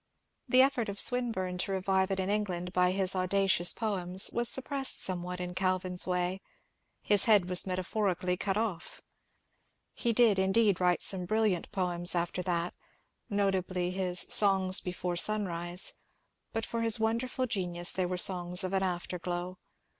The 0.49 0.63
effort 0.63 0.89
of 0.89 0.99
Swinburne 0.99 1.59
to 1.59 1.73
revive 1.73 2.09
it 2.09 2.19
in 2.19 2.27
England 2.27 2.73
by 2.73 2.89
his 2.89 3.15
audacious 3.15 3.71
poems 3.71 4.31
was 4.33 4.49
suppressed 4.49 4.99
somewhat 4.99 5.39
in 5.39 5.53
Calvin's 5.53 6.07
way; 6.07 6.41
his 7.03 7.25
head 7.25 7.47
was 7.47 7.67
metaphorically 7.67 8.35
cut 8.35 8.57
off. 8.57 9.01
He 9.93 10.11
did, 10.11 10.39
indeed, 10.39 10.81
write 10.81 11.03
some 11.03 11.27
bril 11.27 11.45
416 11.71 11.71
MONCUBE 11.71 11.75
DANIEL 11.75 11.75
CONWAY 11.75 11.99
liant 11.99 11.99
poems 12.01 12.15
after 12.15 12.41
that,— 12.41 12.73
notably 13.29 13.87
in 13.95 14.11
Iiis 14.15 14.31
Songs 14.31 14.81
before 14.81 15.15
Son 15.15 15.45
rise,"— 15.45 15.93
but 16.51 16.65
for 16.65 16.81
his 16.81 16.99
wonderful 16.99 17.45
genius 17.45 17.91
they 17.93 18.07
were 18.07 18.17
songs 18.17 18.63
of 18.63 18.73
an 18.73 18.81
afterglow. 18.81 19.59